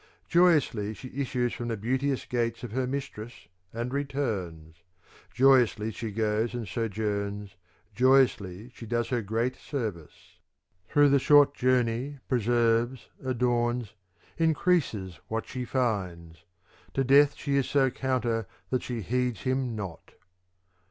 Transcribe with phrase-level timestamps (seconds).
[0.29, 4.77] Joyously she issues from the beauteous gates Of her mistress^ and returns:
[5.31, 7.55] joyously she goes and sojourns,
[7.93, 10.39] joyously she does her great service.
[10.89, 13.93] Through the short journey preserves, adorns,
[14.39, 16.45] increases what she finds:
[16.89, 20.13] ^ to death she is so counter that she heeds him not.